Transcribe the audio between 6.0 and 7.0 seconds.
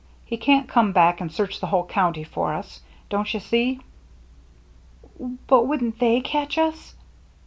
catch us?"